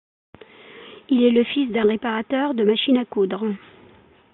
Il 1.09 1.21
est 1.21 1.29
le 1.29 1.43
fils 1.43 1.71
d'un 1.71 1.83
réparateur 1.87 2.55
de 2.55 2.63
machine 2.63 2.97
à 2.97 3.05
coudre. 3.05 3.53